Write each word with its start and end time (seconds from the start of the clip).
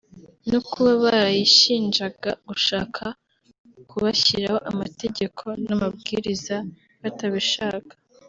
no 0.51 0.59
kuba 0.69 0.91
barayishinjaga 1.03 2.31
gushaka 2.47 3.03
kubashyiraho 3.89 4.59
amategeko 4.71 5.43
n’amabwiriza 5.65 6.57
batabishaka 7.01 7.93